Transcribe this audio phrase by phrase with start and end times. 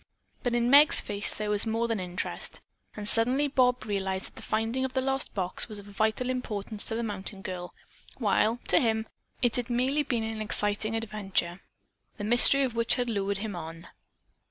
[0.41, 2.61] But in Meg's face there was more than interest,
[2.95, 6.83] and suddenly Bob realized that the finding of the lost box was of vital importance
[6.85, 7.75] to the mountain girl,
[8.17, 9.05] while, to him,
[9.43, 11.61] it had been merely an exciting adventure,
[12.17, 13.89] the mystery of which had lured him on.